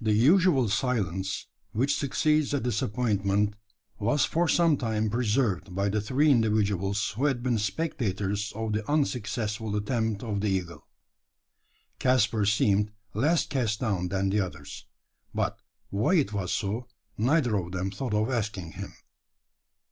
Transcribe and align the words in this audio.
The 0.00 0.12
usual 0.12 0.68
silence 0.68 1.48
which 1.72 1.98
succeeds 1.98 2.54
a 2.54 2.60
disappointment 2.60 3.54
was 3.98 4.24
for 4.24 4.46
some 4.46 4.76
time 4.76 5.10
preserved 5.10 5.74
by 5.74 5.88
the 5.88 6.00
three 6.00 6.30
individuals 6.30 7.08
who 7.16 7.24
had 7.24 7.42
been 7.42 7.58
spectators 7.58 8.52
of 8.54 8.72
the 8.72 8.88
unsuccessful 8.88 9.74
attempt 9.74 10.22
of 10.22 10.42
the 10.42 10.46
eagle. 10.48 10.86
Caspar 11.98 12.44
seemed 12.46 12.92
less 13.14 13.44
cast 13.44 13.80
down 13.80 14.10
than 14.10 14.30
the 14.30 14.38
others; 14.38 14.86
but 15.34 15.58
why 15.90 16.14
it 16.14 16.32
was 16.32 16.52
so, 16.52 16.86
neither 17.18 17.56
of 17.56 17.72
them 17.72 17.90
thought 17.90 18.14
of 18.14 18.30
asking 18.30 18.74
him. 18.74 18.94